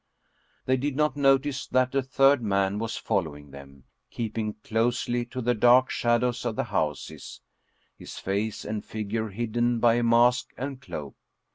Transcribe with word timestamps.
They 0.65 0.77
did 0.77 0.95
not 0.95 1.15
notice 1.15 1.67
that 1.67 1.93
a 1.93 2.01
third 2.01 2.41
man 2.41 2.79
was 2.79 2.97
following 2.97 3.51
them, 3.51 3.83
keeping 4.09 4.55
closely 4.63 5.27
to 5.27 5.41
the 5.43 5.53
dark 5.53 5.91
shad 5.91 6.23
ows 6.23 6.43
of 6.43 6.55
the 6.55 6.63
houses, 6.63 7.39
his 7.95 8.17
face 8.17 8.65
and 8.65 8.83
figure 8.83 9.29
hidden 9.29 9.79
by 9.79 10.01
mask 10.01 10.55
and 10.57 10.81
cloak. 10.81 11.13